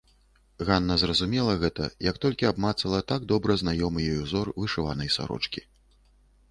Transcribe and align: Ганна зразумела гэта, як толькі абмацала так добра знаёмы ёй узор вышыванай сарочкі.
Ганна 0.69 0.95
зразумела 1.01 1.53
гэта, 1.63 1.89
як 2.09 2.17
толькі 2.23 2.49
абмацала 2.53 3.03
так 3.13 3.29
добра 3.33 3.59
знаёмы 3.65 3.99
ёй 4.13 4.19
узор 4.25 4.53
вышыванай 4.63 5.09
сарочкі. 5.17 5.61